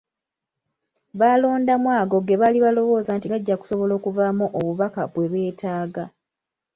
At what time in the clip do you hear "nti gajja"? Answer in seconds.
3.15-3.55